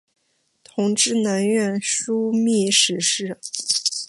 [0.63, 3.37] 同知南院枢密使事。